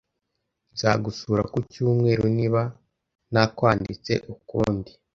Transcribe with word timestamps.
Nzagusura 0.73 1.43
ku 1.51 1.57
cyumweru, 1.71 2.23
niba 2.37 2.61
ntakwanditse 3.31 4.13
ukundi 4.33 4.91